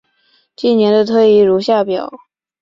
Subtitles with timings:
[0.55, 2.11] 近年的推移如下表。